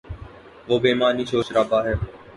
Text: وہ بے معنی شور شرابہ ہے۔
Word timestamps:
وہ 0.67 0.75
بے 0.83 0.91
معنی 0.99 1.23
شور 1.29 1.43
شرابہ 1.47 1.79
ہے۔ 1.85 1.93